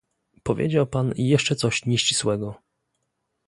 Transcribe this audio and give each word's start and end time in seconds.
Powiedział 0.43 0.87
pan 0.87 1.13
jeszcze 1.17 1.55
coś 1.55 1.85
nieścisłego 1.85 2.55